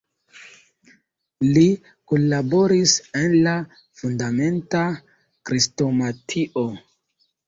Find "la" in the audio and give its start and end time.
3.47-3.53